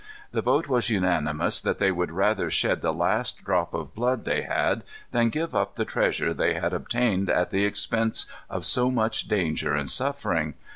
[0.31, 4.41] The vote was unanimous that they would rather shed the last drop of blood they
[4.41, 4.81] had,
[5.11, 9.75] than give up the treasure they had obtained at the expense of so much danger
[9.75, 10.55] and suffering.